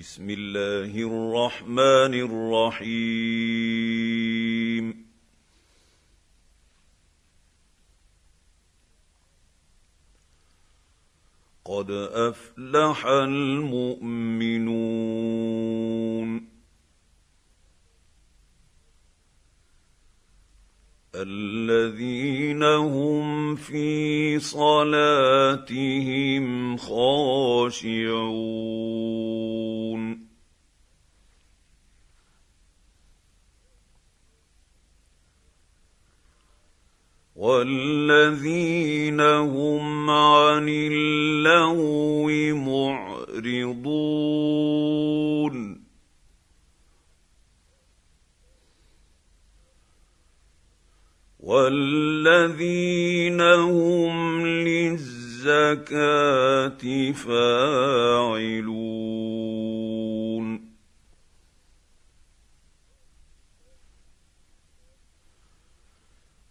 [0.00, 2.14] بسم الله الرحمن
[2.80, 3.20] الرحيم.
[11.64, 14.60] قد أفلح المؤمنون.
[21.22, 25.66] الذين هم في صلاتهم
[26.76, 28.20] خاشعون.
[37.36, 44.10] والذين هم عن اللغو معرضون.
[51.50, 55.92] والذين هم للزكاة
[57.12, 58.70] فاعلون.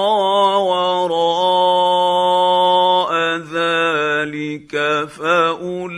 [0.64, 1.52] وراء
[3.52, 4.74] ذلك
[5.08, 5.92] فأولئك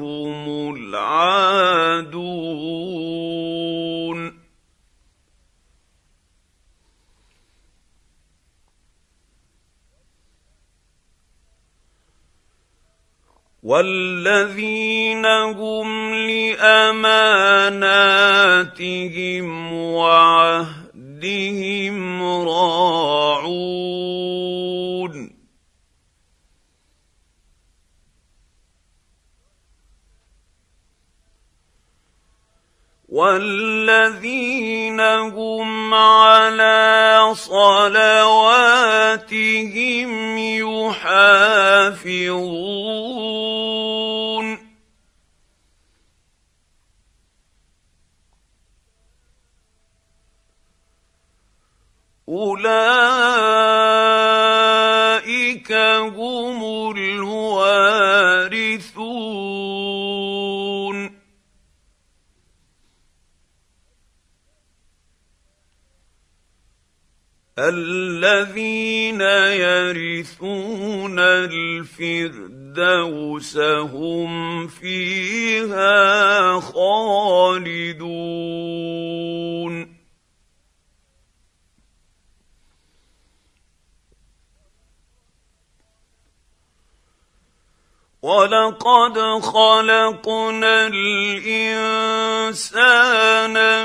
[0.00, 2.16] هم العادون.
[13.66, 17.06] والذين هم لاماناتهم
[19.72, 20.72] وعهدهم
[22.22, 23.66] راعون
[33.16, 38.08] والذين هم على صلواتهم
[40.38, 41.56] يحافظون
[52.28, 53.32] اولئك
[55.72, 56.62] هم
[56.96, 58.16] الوارثون
[67.58, 69.20] الذين
[69.64, 72.76] يرثون الفردوس
[73.56, 77.66] هم فيها خالدون.
[88.26, 92.74] ولقد خلقنا الانسان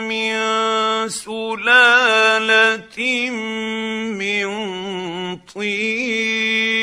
[0.10, 0.34] من
[1.10, 2.98] سلاله
[4.18, 4.48] من
[5.54, 6.82] طين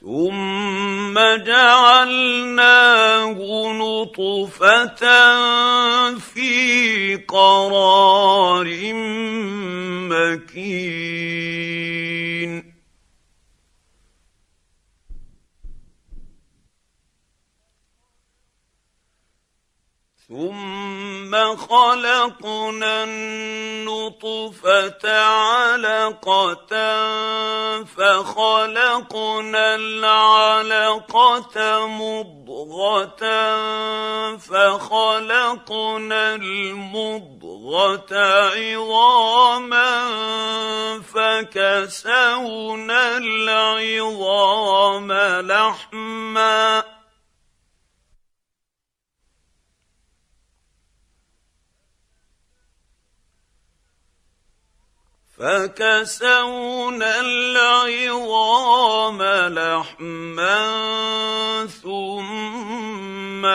[0.00, 3.36] ثم جعلناه
[3.72, 5.04] نطفه
[6.18, 8.68] في قرار
[10.10, 11.20] مكين
[20.30, 26.70] ثم خلقنا النطفة علقة
[27.84, 33.20] فخلقنا العلقة مضغة
[34.36, 38.14] فخلقنا المضغة
[38.54, 40.08] عظاما
[41.14, 45.12] فكسونا العظام
[45.42, 46.99] لحما
[55.40, 60.60] فكسونا العظام لحما
[61.66, 63.46] ثم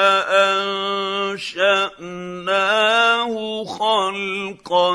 [1.45, 3.33] فانشاناه
[3.65, 4.91] خلقا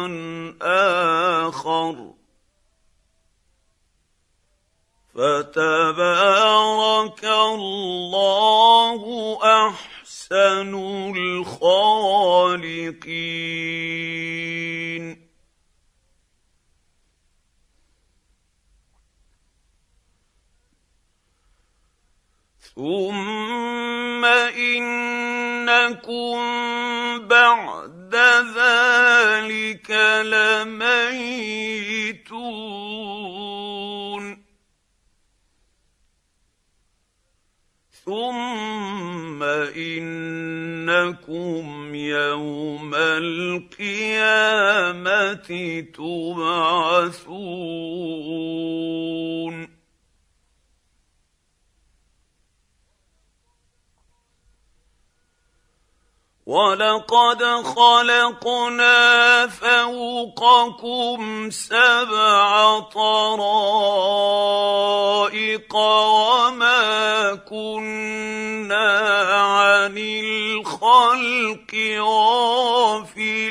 [0.62, 1.96] آخر.
[5.14, 9.02] فتبارك الله
[9.42, 10.74] أحسن
[11.16, 13.00] الخالقين.
[22.80, 26.38] ثم انكم
[27.28, 28.14] بعد
[28.56, 29.90] ذلك
[30.24, 31.20] لميتون
[38.04, 39.42] ثم
[39.76, 43.80] انكم يوم القيامه
[45.94, 47.30] تبعثون
[56.50, 61.18] ولقد خلقنا فوقكم
[61.50, 64.10] سبع طرائق
[65.76, 68.98] وما كنا
[69.30, 73.50] عن الخلق غافلين.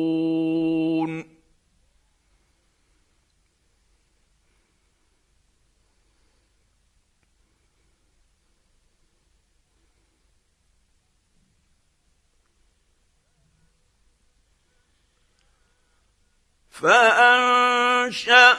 [16.81, 18.57] فأنشأنا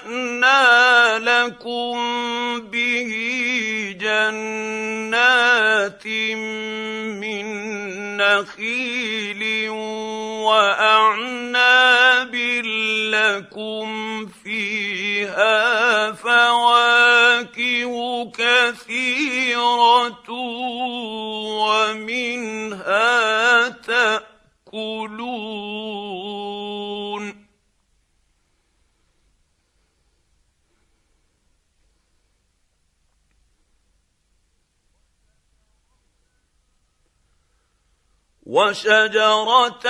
[1.19, 1.97] لكم
[2.61, 3.13] به
[4.01, 6.07] جنات
[7.19, 7.47] من
[8.17, 9.69] نخيل
[10.49, 12.35] وأعناب
[13.15, 13.87] لكم
[14.45, 17.93] فيها فواكه
[18.31, 20.31] كثيرة
[21.63, 24.33] ومنها تأكلون
[38.53, 39.89] وشجرة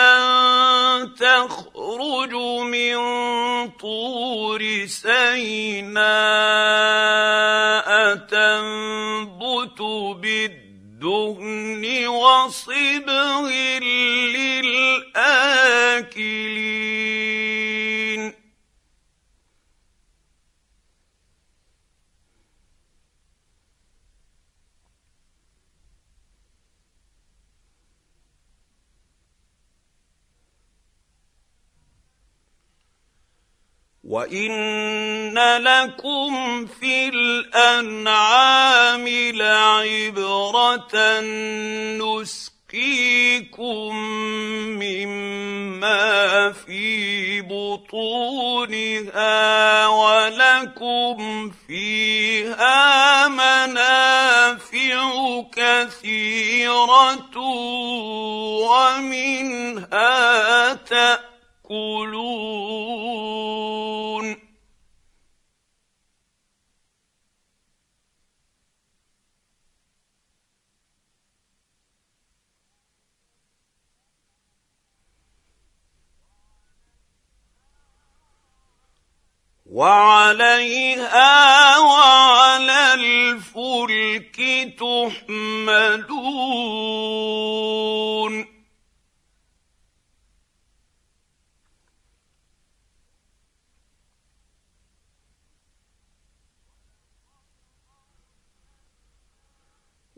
[1.19, 2.97] تخرج من
[3.71, 6.03] طور سيناء
[8.15, 9.81] تنبت
[10.23, 13.49] بالدهن وصبغ
[14.33, 15.03] للآكلين.
[34.13, 41.21] وان لكم في الانعام لعبره
[41.97, 43.97] نسقيكم
[44.77, 49.07] مما في بطونها
[49.87, 55.03] ولكم فيها منافع
[55.57, 57.37] كثيره
[58.69, 60.13] ومنها
[60.75, 61.33] تاكلون
[79.73, 84.37] وعليها وعلى الفلك
[84.79, 86.13] تحملون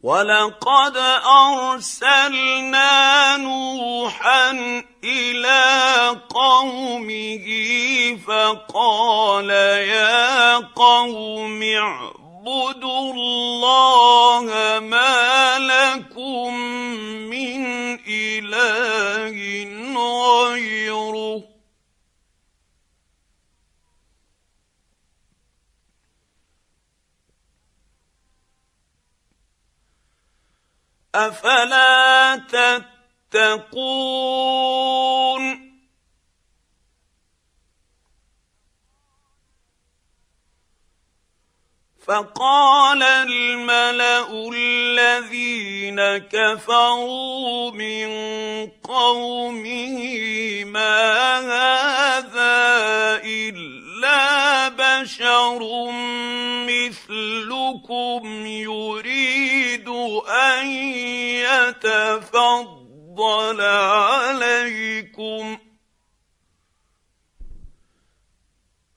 [0.05, 0.97] ولقد
[1.49, 2.93] ارسلنا
[3.37, 4.51] نوحا
[5.05, 5.63] إلى
[6.29, 7.47] قومه
[8.27, 16.55] فقال يا قوم اعبدوا الله ما لكم
[17.33, 17.65] من
[18.09, 19.39] اله
[19.97, 21.54] غيره
[31.15, 32.37] أفلا
[33.33, 34.35] تتقون؟
[42.07, 48.09] فقال الملأ الذين كفروا من
[48.85, 49.99] قومه
[50.65, 52.55] ما هذا
[53.25, 53.64] إلا
[54.69, 55.61] بشر
[56.69, 59.89] مثلكم يريد
[60.29, 60.67] أن
[61.47, 65.59] يتفضل عليكم.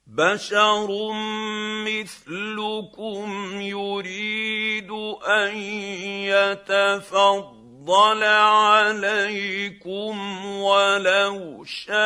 [0.07, 0.89] بشر
[1.86, 4.91] مثلكم يريد
[5.27, 5.57] أن
[6.27, 7.57] يتفضل
[8.24, 10.15] عليكم
[10.46, 11.98] ولو شاء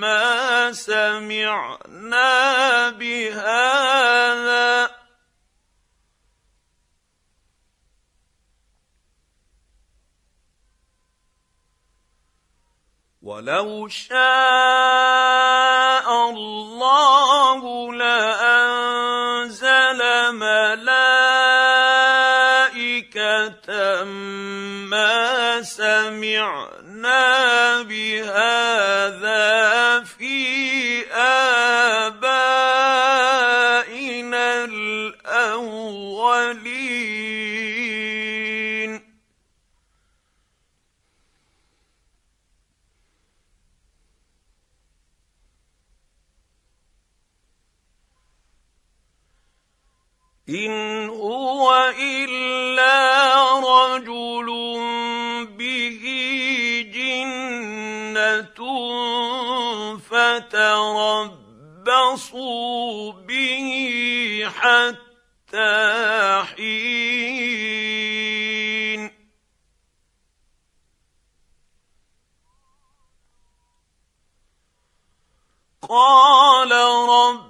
[0.00, 4.90] ما سمعنا بهذا
[13.28, 14.18] ولو شاء
[16.30, 17.60] الله
[17.92, 19.10] لأنزل
[20.32, 21.68] ملائكة
[24.88, 27.22] ما سمعنا
[27.82, 29.44] بهذا
[30.04, 30.37] في
[50.48, 54.46] ان هو الا رجل
[55.58, 56.00] به
[56.94, 58.58] جنه
[60.08, 61.32] فتربصوا
[63.12, 67.88] به حتى حين
[75.88, 76.72] قال
[77.08, 77.47] رب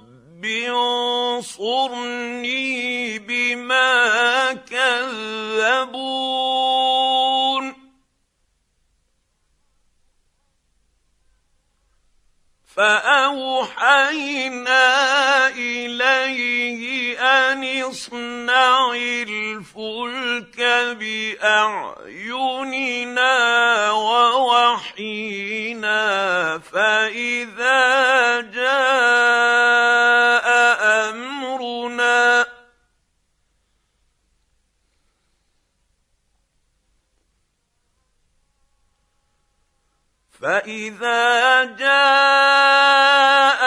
[1.39, 5.99] انصرني بما كذبون
[12.79, 14.39] فأوحينا
[15.49, 20.61] إليه أن اصنع الفلك
[21.01, 22.01] بأعيننا
[23.91, 25.49] ووحينا
[26.59, 29.79] فإذا جاء
[31.11, 31.38] أمرنا
[40.43, 43.63] فاذا جاء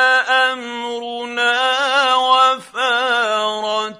[0.53, 3.97] امرنا وفارت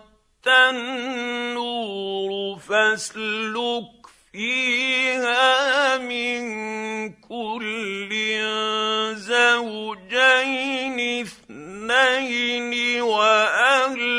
[0.47, 3.91] النور فاسلك
[4.31, 6.41] فيها من
[7.13, 8.09] كل
[9.15, 14.11] زوجين اثنين واهلك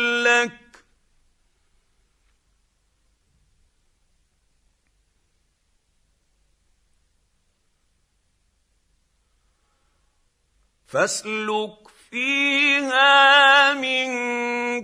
[10.92, 11.78] فاسلك
[12.10, 14.08] فيها من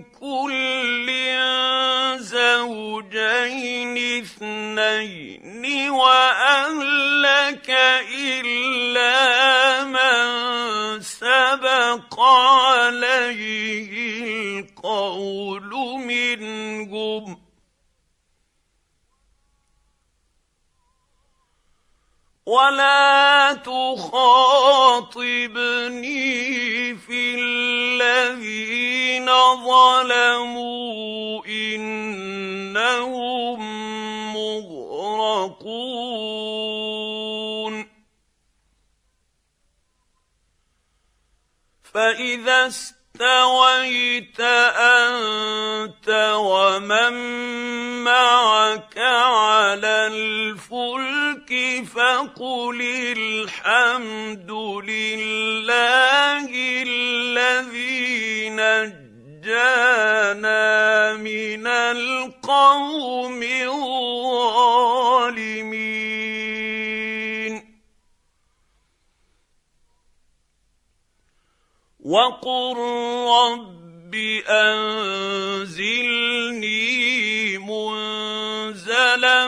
[0.03, 1.07] كل
[2.17, 7.69] زوجين اثنين وأهلك
[8.17, 9.13] إلا
[9.83, 13.93] من سبق عليه
[14.59, 15.69] القول
[16.05, 17.49] منهم.
[22.45, 23.28] ولا
[23.63, 24.95] تخاطبني
[26.95, 29.25] في الذين
[29.65, 31.99] ظلموا إنهم
[34.33, 35.89] مغرقون.
[41.93, 42.69] فإذا
[43.19, 44.39] استويت
[44.79, 46.09] أنت
[46.39, 47.13] ومن
[48.03, 51.51] معك على الفلك
[51.95, 52.81] فقل
[53.17, 54.51] الحمد
[54.87, 56.47] لله
[56.87, 59.83] الذي نجانا
[61.13, 63.99] من القوم الظالمين.
[72.09, 72.77] وقل
[73.29, 74.15] رب
[74.49, 75.27] أنزلني
[77.57, 79.47] منزلا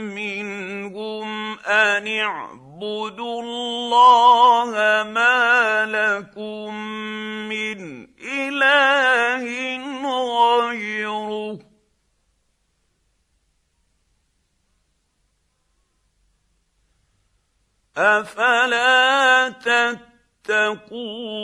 [0.00, 4.70] منهم أن اعبدوا الله
[5.12, 6.74] ما لكم
[7.48, 9.44] من إله
[10.64, 11.58] غيره.
[17.96, 19.48] أفلا
[20.48, 21.38] تتقون؟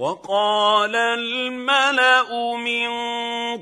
[0.00, 2.88] وقال الملأ من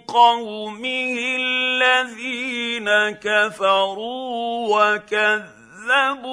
[0.06, 6.28] قومه الذين كفروا وكذبوا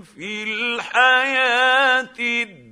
[0.02, 2.71] في الحياة الدنيا.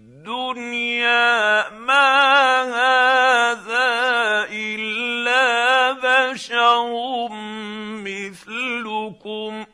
[1.71, 7.29] ما هذا إلا بشر
[8.03, 9.65] مثلكم.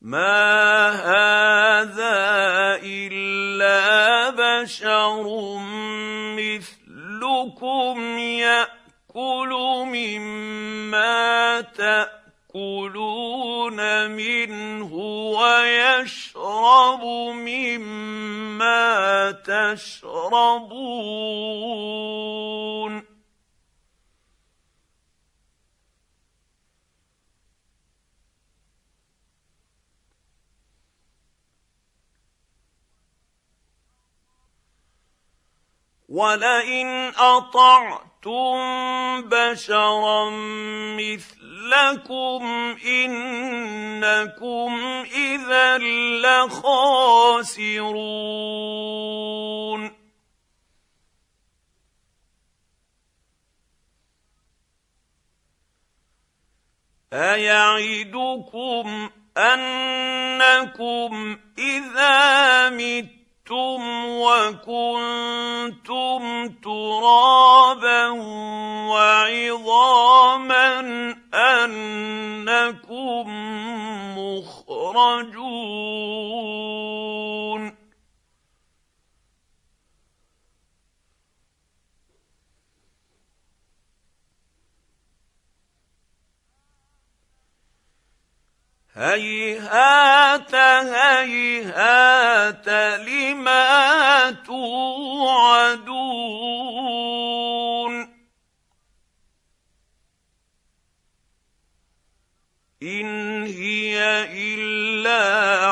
[0.00, 2.18] ما هذا
[2.82, 5.26] إلا بشر
[6.36, 7.98] مثلكم
[9.18, 9.50] ياكل
[9.86, 11.60] مما
[12.54, 13.00] تأكلون
[14.10, 14.94] منه
[15.38, 17.04] ويشرب
[17.34, 20.78] مما تشربون.
[36.08, 37.12] ولئن
[38.18, 40.30] اطعتم بشرا
[40.98, 42.42] مثلكم
[42.86, 44.72] انكم
[45.14, 45.78] اذا
[46.18, 47.78] لخاسرون
[57.12, 63.17] ايعدكم انكم اذا مت
[63.48, 66.20] متم وكنتم
[66.64, 68.08] ترابا
[68.90, 70.80] وعظاما
[71.34, 73.26] انكم
[74.18, 75.38] مخرجون
[88.98, 90.54] هيهات
[90.94, 92.68] هيهات
[93.06, 95.98] لما توعدون.
[102.82, 103.98] إن هي
[104.54, 105.22] إلا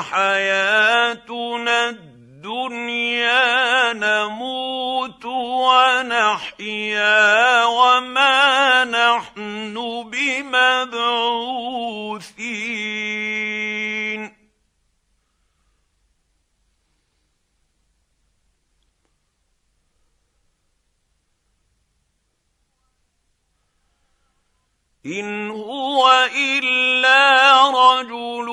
[0.02, 5.24] حياتنا الدنيا نموت
[5.66, 7.14] ونحيا
[7.64, 9.74] وما نحن
[10.10, 11.66] بمبعوثين.
[25.06, 27.22] ان هو الا
[27.70, 28.48] رجل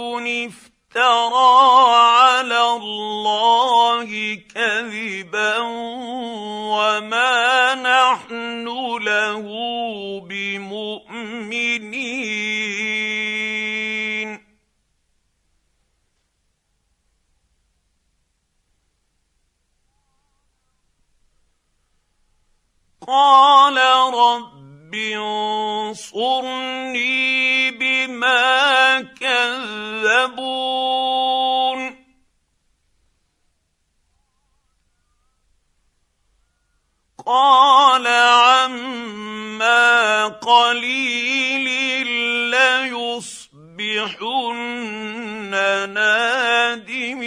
[0.45, 1.53] افترى
[1.89, 5.57] على الله كذبا
[6.69, 8.67] وما نحن
[9.01, 9.45] له
[10.29, 11.53] بمؤمنين.
[23.07, 23.77] قال
[24.13, 24.62] رب
[24.95, 26.61] انصرني
[27.71, 30.53] بما كذبون.
[37.25, 39.07] قال عما
[40.27, 41.33] قليل
[43.73, 45.51] فتصبحن
[45.93, 47.23] نادمين.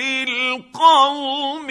[0.00, 1.70] للقوم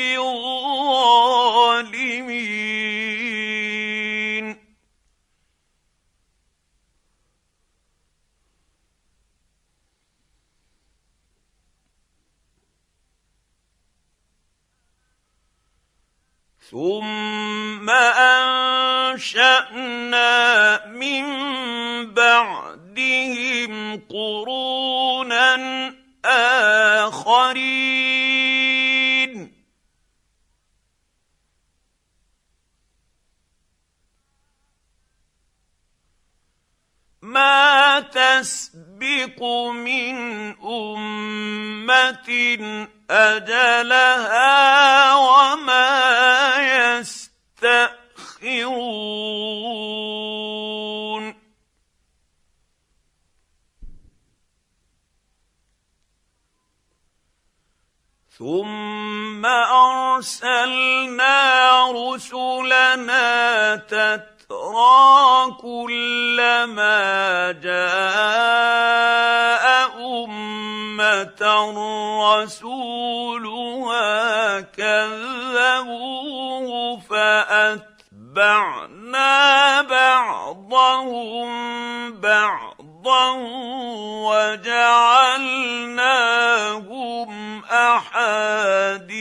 [16.72, 17.90] ثم
[19.10, 19.86] انشانا
[20.88, 21.26] من
[22.14, 25.58] بعدهم قرونا
[26.26, 28.05] اخرين
[37.36, 39.40] ما تسبق
[39.76, 40.16] من
[40.64, 42.30] أمة
[43.10, 44.56] أجلها
[45.16, 45.92] وما
[46.96, 47.96] يستأخرون.
[58.38, 59.46] ثم
[59.86, 61.32] أرسلنا
[61.92, 63.76] رسلنا
[64.50, 67.02] تترى كلما
[67.52, 68.86] جاء
[70.26, 71.42] أمة
[72.44, 74.12] رسولها
[74.62, 76.30] كذبوه
[77.10, 78.52] فأتبعنا
[79.82, 81.50] بعضهم
[82.22, 83.32] بعضا
[84.26, 85.26] وجعلناهم
[87.66, 89.16] أحاديث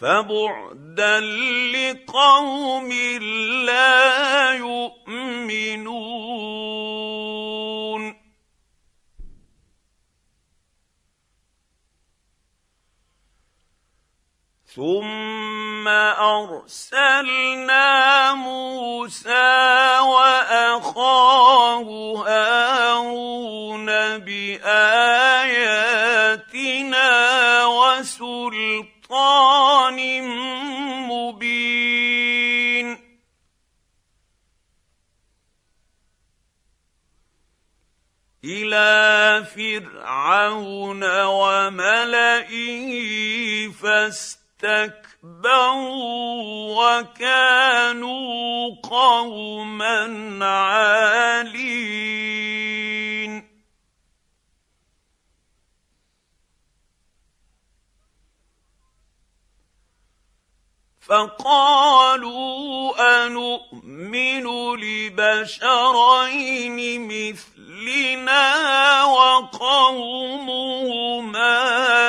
[0.00, 1.20] فبعدا
[1.74, 2.92] لقوم
[3.66, 6.18] لا يؤمنون.
[14.76, 15.88] ثم
[16.38, 17.88] أرسلنا
[18.34, 21.88] موسى وأخاه
[22.26, 23.86] هارون
[24.18, 25.27] بآياتنا
[40.38, 42.88] فرعون وملئه
[43.68, 45.08] فاستكبروا
[47.00, 52.18] وكانوا قوما عالين.
[61.00, 62.68] فقالوا
[63.26, 64.46] انومن
[64.76, 66.78] لبشرين
[67.78, 69.74] مثلنا وقومهما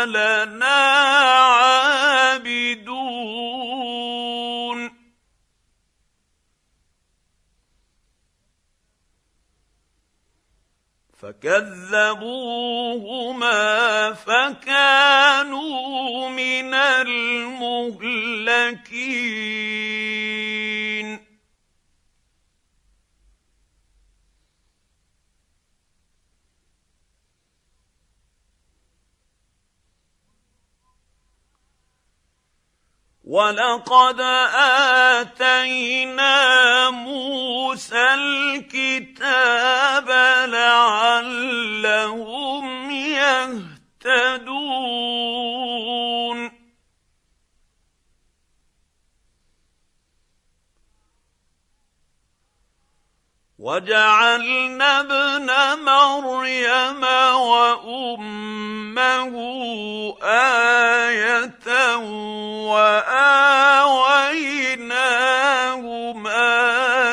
[0.05, 0.79] لنا
[1.37, 2.69] عابدون.
[11.21, 12.13] فكذبوهما
[14.13, 15.69] فكانوا
[16.29, 17.69] من المهلكين.
[33.29, 34.21] ولقد
[35.21, 40.09] اتينا موسى الكتاب
[40.49, 42.28] لعلهم
[53.69, 55.49] وجعلنا ابن
[55.85, 57.03] مريم
[57.37, 58.95] وأمه
[60.23, 61.67] آية
[62.65, 63.93] وآويناهما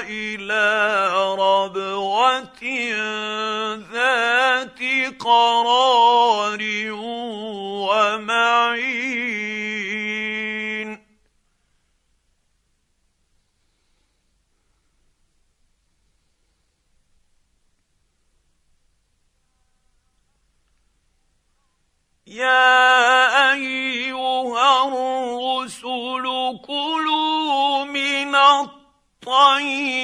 [0.09, 0.64] إلى
[1.38, 2.62] ربوة
[3.92, 4.81] ذات
[5.21, 6.62] قرار
[22.37, 26.25] يا أيها الرسل
[26.66, 28.35] كلوا من
[29.25, 29.99] الطيبات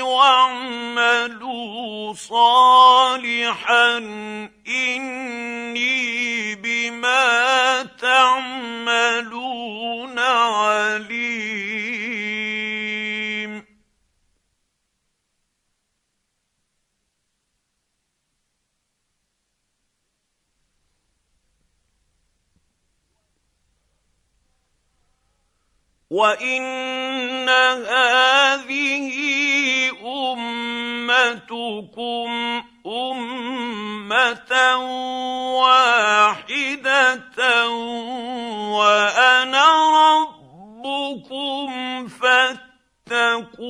[0.00, 1.34] واعملوا
[2.14, 3.98] صالحا
[4.68, 9.32] إني بما تعملون
[10.18, 11.91] عليم.
[26.12, 29.08] وان هذه
[31.52, 34.52] امتكم امه
[35.60, 37.28] واحدة
[38.68, 39.66] وأنا
[40.84, 41.68] ربكم
[42.08, 43.62] فاتقون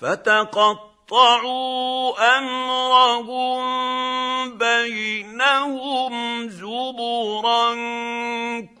[0.00, 1.58] فتقطعوا
[2.38, 3.60] أمرهم
[4.58, 7.74] بينهم زبرا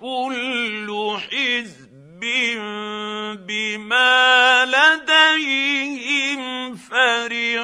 [0.00, 2.20] كل حزب
[3.46, 6.40] بما لديهم
[6.76, 7.56] فرحون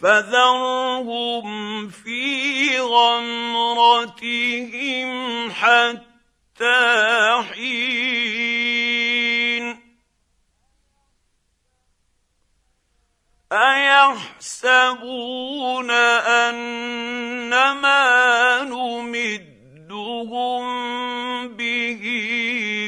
[0.00, 4.30] فذرهم في غمرتهم
[5.50, 8.70] حتى حين.
[14.60, 15.10] أيحسبون
[15.90, 20.30] ان ما نمدهم
[21.48, 22.02] به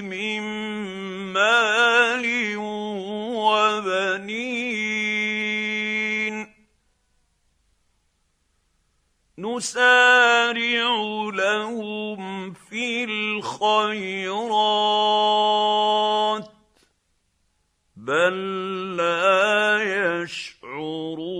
[0.03, 0.42] من
[1.33, 2.57] مال
[3.37, 5.02] وبنين؟
[9.43, 10.91] نسارع
[11.35, 14.33] لهم في الخيرات
[17.97, 21.33] بل لا يشعرون.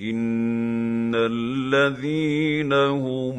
[0.00, 3.38] ان الذين هم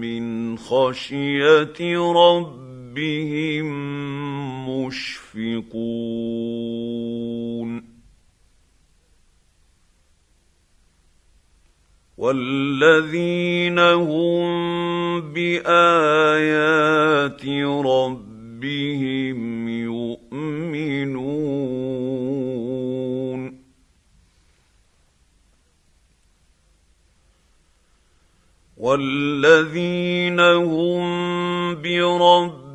[0.00, 2.65] من خشيه ربهم
[4.68, 6.36] مشفقون
[12.18, 17.46] والذين هم بايات
[17.86, 21.46] ربهم يؤمنون
[28.76, 32.65] والذين هم بربهم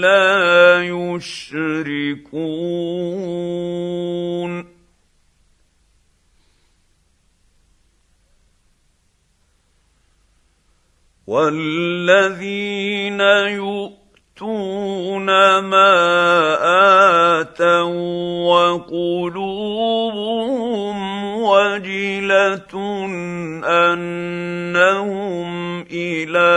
[0.00, 2.76] لا يشركون
[11.26, 13.20] والذين
[13.60, 15.26] يؤتون
[15.58, 15.94] ما
[17.40, 20.16] اتوا وقلوبهم
[21.42, 22.74] وجله
[23.64, 26.50] انهم إلى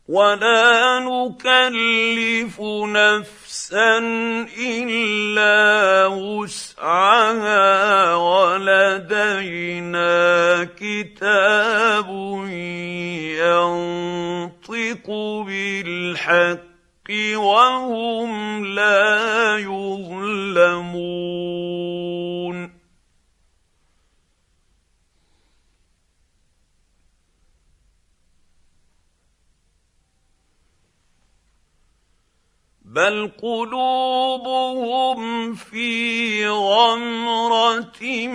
[0.08, 3.98] ولا نكلف نفسا
[4.58, 7.77] إلا وسعها.
[8.98, 12.10] ولدينا كتاب
[13.38, 15.08] ينطق
[15.48, 16.58] بالحق
[17.36, 19.37] وهم لا
[32.98, 35.20] بل قلوبهم
[35.56, 38.28] في غمره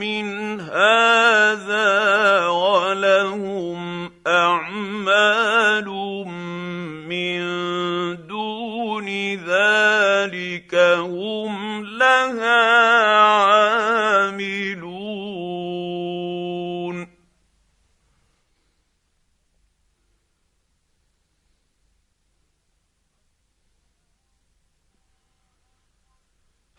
[0.00, 5.88] من هذا ولهم اعمال
[7.08, 7.40] من
[8.26, 12.60] دون ذلك هم لها
[13.20, 14.83] عاملون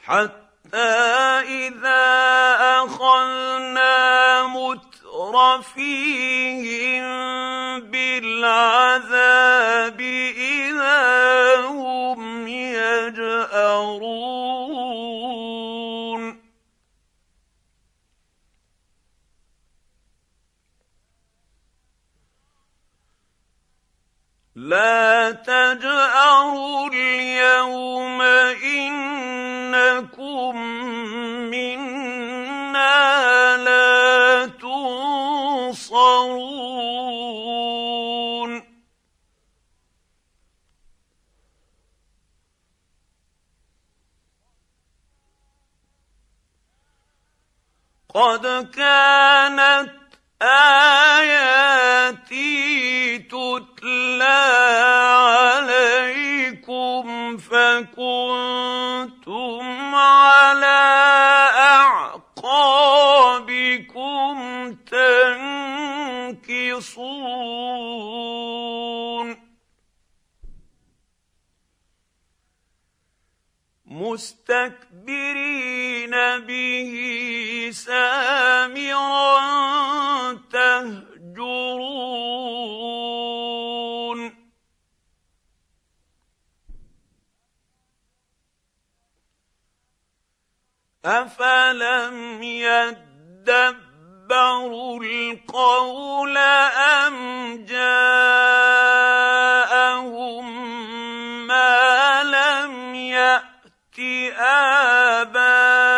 [0.06, 0.96] حتى
[1.42, 2.06] إذا
[2.84, 5.86] أخذنا مترفيهم
[7.92, 9.22] بالعذاب
[10.02, 13.86] إذا هم يجأرون.
[24.56, 28.22] لا تجأروا اليوم
[29.76, 30.56] انكم
[31.52, 32.98] منا
[33.58, 36.26] لا تنصرون
[48.16, 49.92] قد كانت
[50.42, 51.66] اياتي
[53.18, 54.26] تتلى
[55.64, 56.25] عليكم
[57.38, 58.86] فكنتم
[59.96, 60.82] على
[62.36, 62.76] أعقابكم
[64.74, 65.76] تنكصون.
[73.86, 75.66] مستكبرين
[76.48, 76.94] به
[77.74, 79.36] سامرا
[80.34, 81.15] تهجرون
[91.06, 93.84] افلم يدبروا
[95.04, 97.16] القول ام
[97.66, 98.36] جاءهم
[101.48, 104.00] ما لم يات
[104.40, 105.95] اباءهم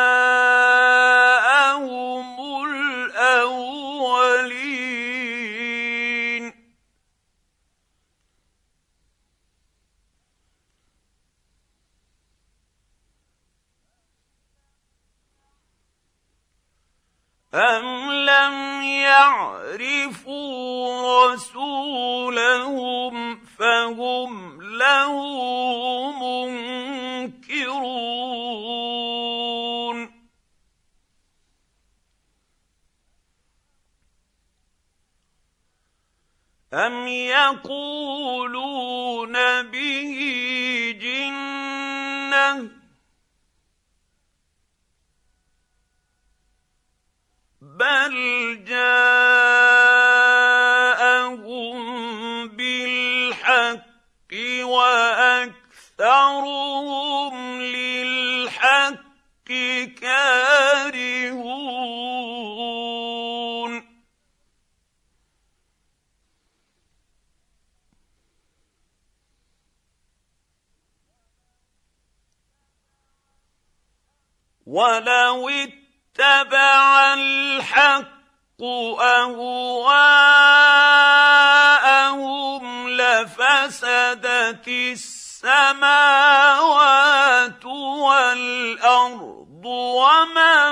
[17.57, 20.37] أم لم يعرفوا
[21.33, 23.15] رسولهم
[23.45, 25.13] فهم له
[26.11, 27.67] منكرون
[36.73, 38.53] أم يقولون
[39.61, 40.13] به
[41.01, 42.76] جنة
[74.77, 78.61] ولو اتبع الحق
[79.01, 79.49] أهواءهم
[82.89, 85.95] لفسدت السماوات
[87.65, 90.67] والأرض ومن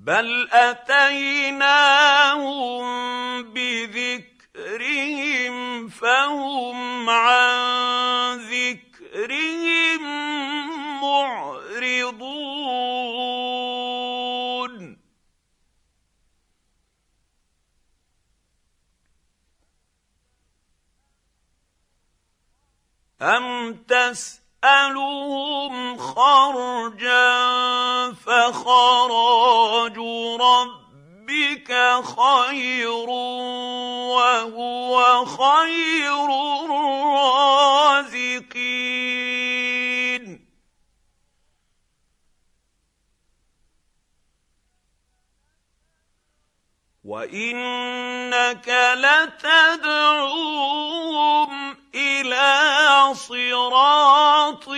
[0.00, 1.92] بل اتيناهم
[3.52, 5.08] بذكرهم
[5.88, 10.02] فهم عن ذكرهم
[11.02, 12.40] معرضون
[23.22, 23.74] أم
[24.62, 27.32] تسألهم خرجا
[28.12, 29.98] فخراج
[30.40, 31.70] ربك
[32.04, 33.08] خير
[34.10, 36.24] وهو خير
[36.64, 37.70] الرازقين.
[47.04, 50.20] وإنك لتدعوهم
[52.20, 54.68] إلى صراط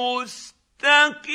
[0.00, 1.30] مستقيم.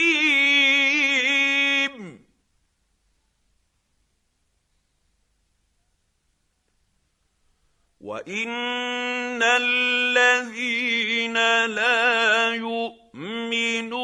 [8.02, 11.34] وإن الذين
[11.66, 13.98] لا يؤمنون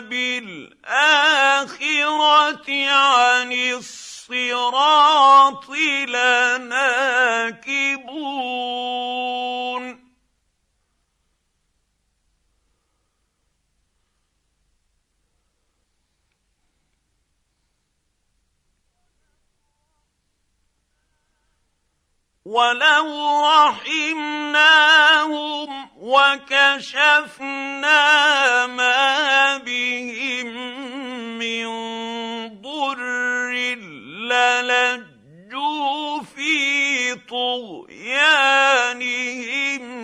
[0.00, 0.90] بالآخرة
[2.90, 4.08] عن الصراط
[6.08, 6.98] لناكبون.
[22.48, 24.88] ولو رحمناهم
[26.00, 27.46] وكشفنا
[28.66, 30.46] ما بهم
[31.38, 31.68] من
[32.62, 33.52] ضر
[34.32, 38.52] للجوا في طغيانهم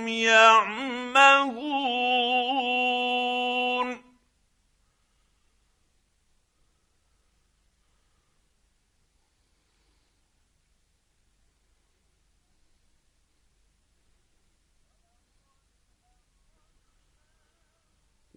[0.08, 1.64] يعمهون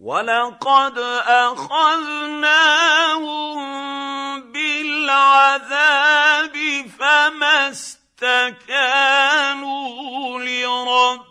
[0.08, 0.96] ولقد
[1.28, 2.48] اخذناهم
[4.52, 6.56] بالعذاب
[6.98, 8.70] فما استكانوا
[10.40, 11.24] لربهم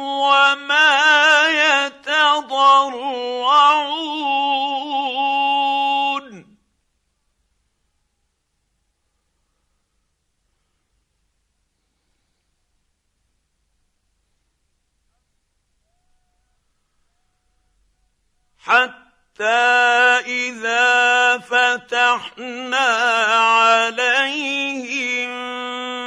[0.00, 1.48] وما
[18.72, 19.44] حتى
[20.26, 22.88] إذا فتحنا
[23.36, 25.32] عليهم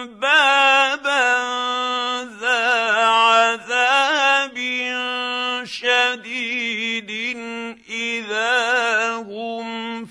[0.08, 1.34] بابا
[2.42, 4.58] ذا عذاب
[5.64, 7.12] شديد
[7.90, 10.06] إذا هم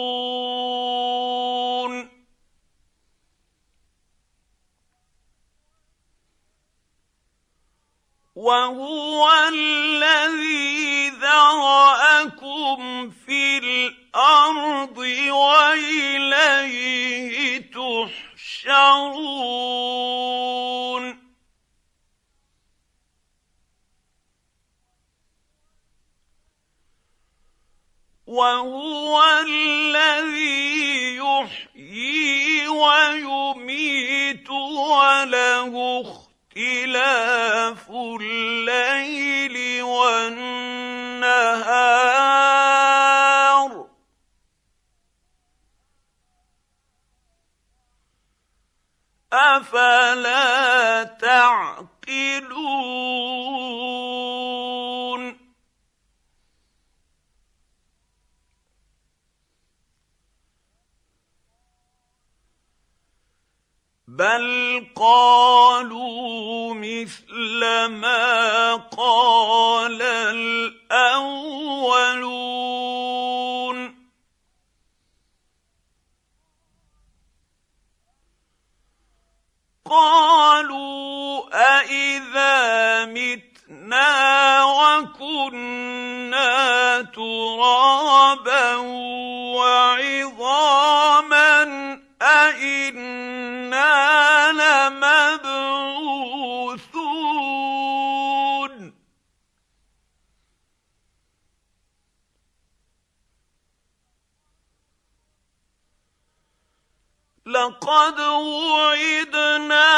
[8.43, 14.99] وهو الذي ذرأكم في الأرض
[15.31, 16.91] وإليه
[17.71, 18.83] تحشرون.
[28.27, 36.22] وهو الذي يحيي ويميت وله
[36.57, 40.43] اختلاف الليل والنهار.
[49.33, 51.83] أفلا تعقلون؟
[64.13, 71.73] بل قالوا مثل ما قال الاولون
[79.91, 85.83] قالوا أإذا متنا وكنا
[87.03, 88.77] ترابا
[89.57, 90.63] وعظاما
[92.23, 93.83] أإنا
[94.53, 95.73] لمبعوثون.
[107.47, 109.91] لقد وعدنا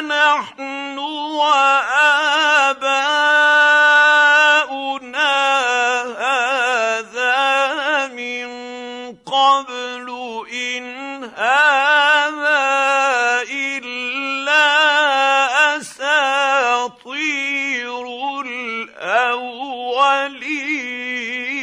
[0.00, 2.32] نحن وآباؤنا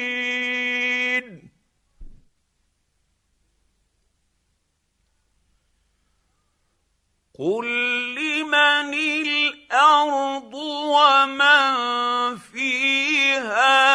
[0.10, 1.50] الاولين
[7.40, 7.66] قل
[8.16, 13.89] لمن الأرض ومن فيها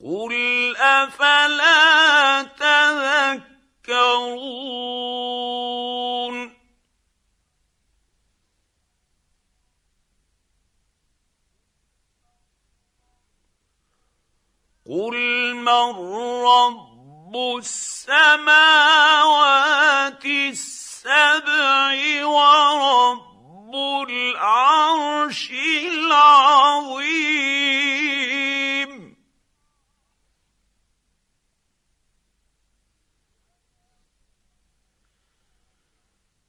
[0.00, 2.42] قل أفلا
[3.82, 4.28] تذكرون؟
[14.86, 15.90] قل من
[16.44, 16.87] رب
[17.36, 18.48] السماوات
[20.24, 23.74] السبع ورب
[24.08, 25.50] العرش
[25.90, 27.28] العظيم.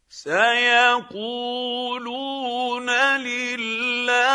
[0.09, 1.29] سيقولون
[3.17, 4.29] لله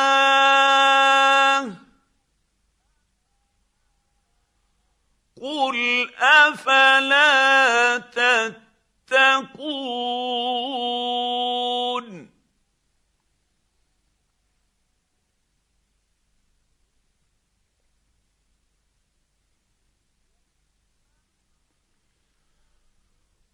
[5.45, 7.99] قل افلا
[9.09, 9.75] تتقون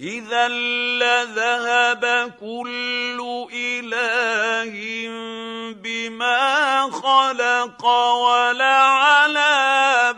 [0.00, 4.72] إذا لذهب كل إله
[5.76, 7.84] بما خلق
[8.24, 9.58] ولعلى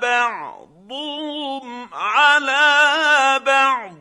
[0.03, 3.93] بعضهم على بعض.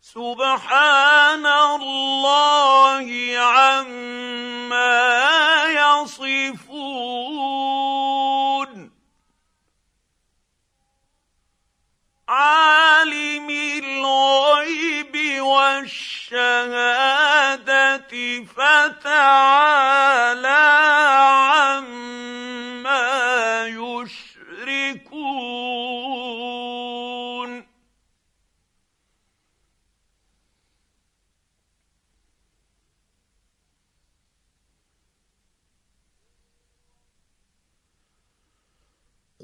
[0.00, 3.08] سبحان الله
[3.38, 4.92] عما
[5.72, 7.41] يصفون.
[12.32, 13.50] عالم
[13.84, 16.32] الغيب والشهادة
[18.44, 19.82] فتعالى
[21.52, 22.06] عما
[23.66, 24.22] يشركون.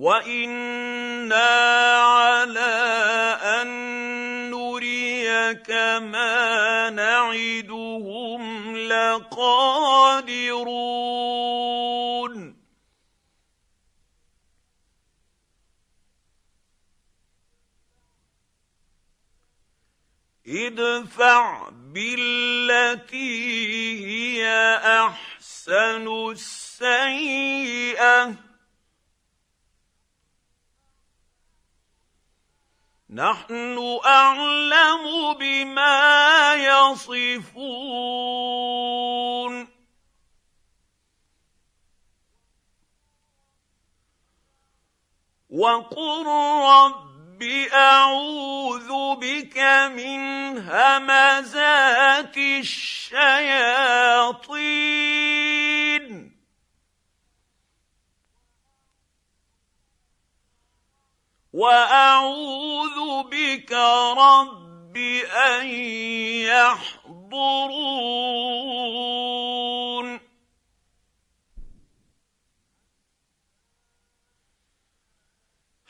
[0.03, 1.51] وأنا
[1.95, 2.75] على
[3.61, 3.69] ان
[4.51, 5.69] نريك
[6.11, 9.83] ما نعدهم لقادرون
[20.47, 23.25] ادفع بالتي
[24.05, 24.43] هي
[25.07, 27.73] احسن السيئه
[33.13, 37.43] نحن أعلم بما يصفون.
[45.49, 46.25] وقل
[46.65, 47.43] رب
[47.73, 49.57] اعوذ بك
[49.93, 50.19] من
[50.57, 53.93] همزات الشياطين.
[61.53, 63.71] واعوذ بك
[64.17, 65.67] رب ان
[66.49, 67.73] يحضرون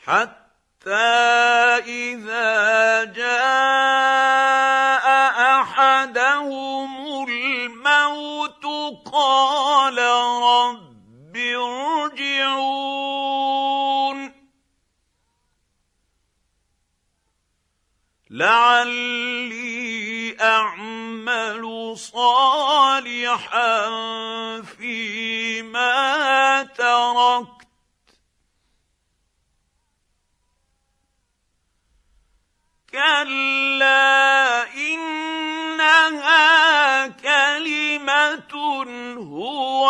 [0.04, 0.90] حتى
[1.80, 3.84] اذا جاء
[5.60, 8.64] احدهم الموت
[9.12, 9.98] قال
[18.34, 23.90] لعلي أعمل صالحا
[24.62, 27.68] فيما تركت.
[32.92, 36.44] كلا إنها
[37.06, 38.54] كلمة
[39.18, 39.88] هو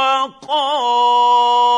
[0.49, 1.74] قائلها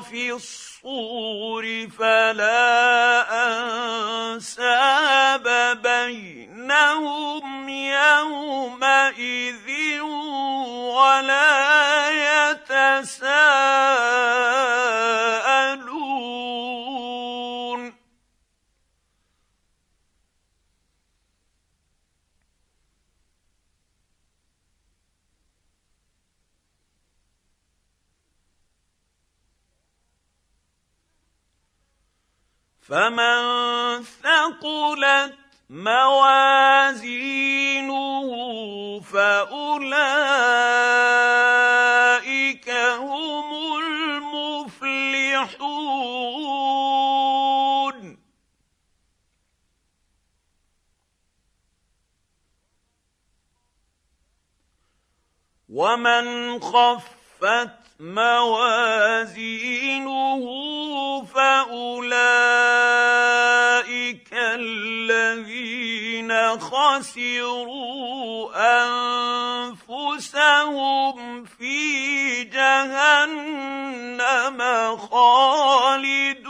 [0.00, 3.24] في الصور فلا
[4.32, 9.68] أنساب بينهم يومئذ
[10.94, 11.50] ولا
[12.50, 13.54] يتساءلون
[32.88, 35.34] فمن ثقلت
[35.70, 37.00] موازينه
[39.00, 39.50] فاولئك
[42.98, 44.84] هم المفلحون
[55.68, 57.70] ومن خفت
[58.00, 58.84] موازينه
[61.24, 62.43] فاولئك
[66.60, 68.50] خسروا
[69.68, 74.08] أنفسهم في جهنم
[74.96, 76.43] خالدون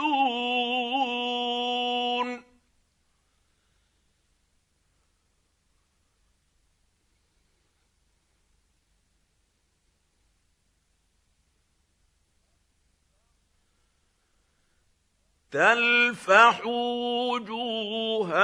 [15.54, 16.66] تلفح
[17.30, 18.34] وجوههم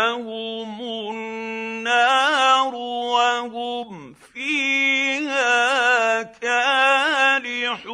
[1.10, 7.90] النار وهم فيها كالحون.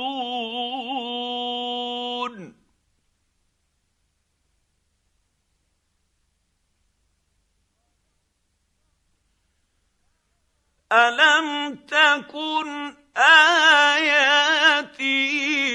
[10.93, 14.29] الم تكن اياتي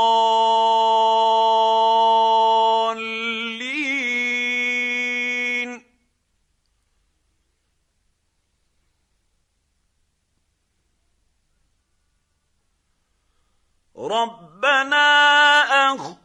[13.98, 15.06] ربنا
[15.94, 16.25] اخرجنا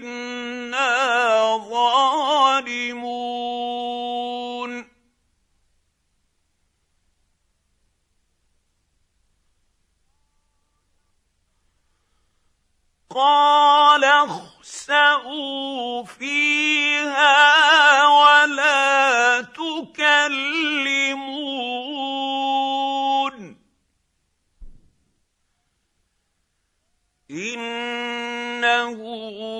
[0.00, 0.88] فانا
[1.70, 1.79] ظالمون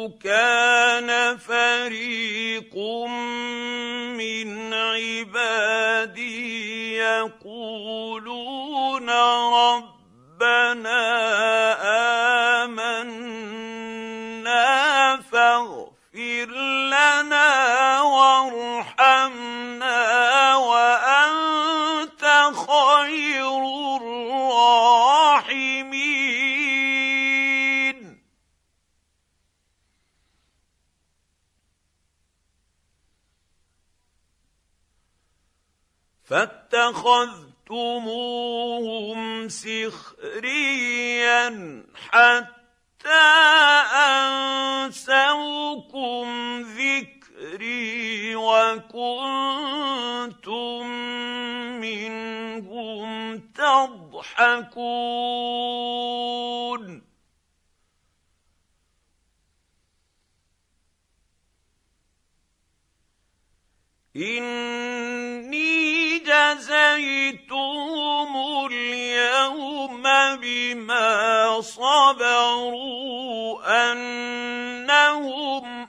[0.08, 2.74] كان فريق
[4.16, 6.30] من عبادي
[6.96, 8.30] يقولون
[9.50, 11.00] ربنا
[12.64, 13.40] آمنا
[15.32, 16.50] فاغفر
[16.94, 17.48] لنا
[18.02, 18.89] وارحمنا.
[36.30, 37.48] فاتخذتموهم
[39.48, 41.44] سخريا
[42.10, 43.24] حتى
[44.86, 46.26] أنسوكم
[46.62, 49.00] ذكري وكنتم
[51.80, 54.80] منهم تضحكون.
[64.16, 64.59] اني
[66.60, 68.32] جزيتهم
[68.66, 70.02] اليوم
[70.36, 73.12] بما صبروا
[73.92, 75.79] أنهم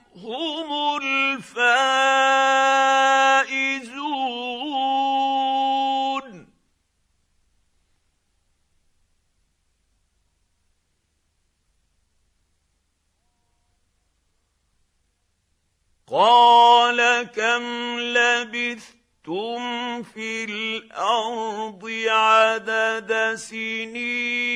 [22.52, 24.52] عدد سنين.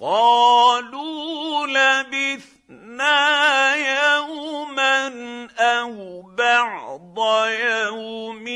[0.00, 3.16] قالوا لبثنا
[3.74, 5.08] يوما
[5.58, 8.48] أو بعض يوم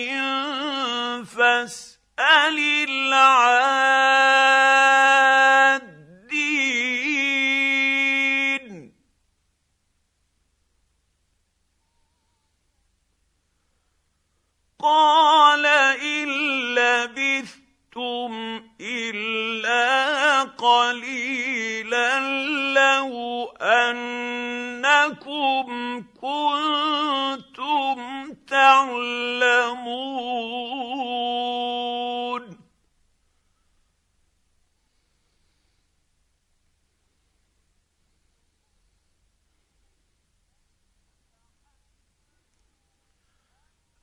[26.52, 29.72] كنتم تعلمون.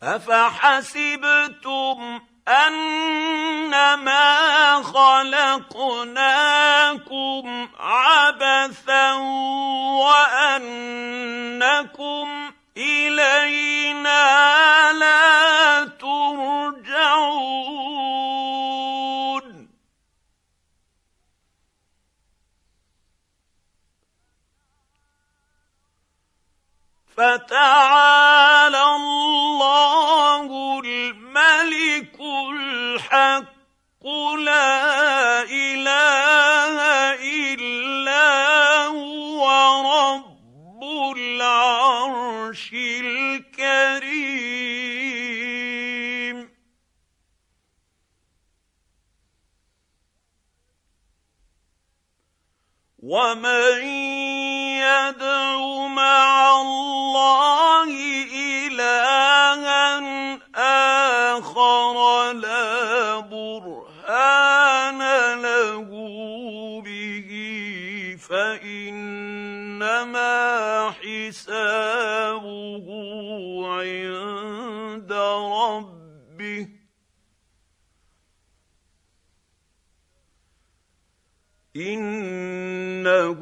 [0.04, 1.50] أفحسبتم
[2.48, 4.26] أنما
[4.84, 6.10] خلقناكم
[11.50, 14.24] وانكم الينا
[14.94, 17.50] لا ترجعون
[27.18, 32.20] فتعالى الله الملك
[32.54, 34.08] الحق
[34.38, 35.09] لا
[53.10, 53.82] ومن
[54.78, 55.58] يدع
[55.88, 57.90] مع الله
[58.38, 59.50] الها
[61.38, 65.00] اخر لا برهان
[65.42, 65.90] له
[66.86, 67.30] به
[68.30, 69.74] فانما
[71.02, 72.88] حسابه
[73.66, 74.39] عند
[81.80, 83.40] إنه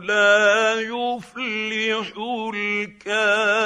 [0.00, 2.12] لا يفلح
[2.54, 3.56] الكافرون.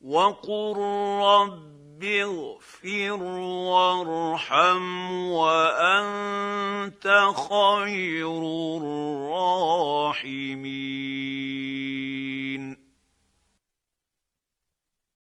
[0.00, 0.76] وقل
[1.22, 7.06] رب اغفر وارحم وأنت
[7.50, 8.42] خير
[8.76, 9.90] الراحمين.